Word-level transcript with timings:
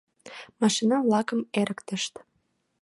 Машина-влакым 0.61 1.39
эрыктышт. 1.59 2.13